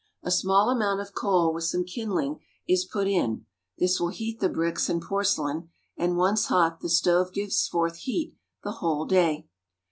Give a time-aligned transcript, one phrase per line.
[0.23, 3.45] A small amount of coal with some kindling is put in;
[3.77, 8.33] this will heat the bricks and porcelain, and, once hot, the stove gives forth heat
[8.63, 9.47] the whole day.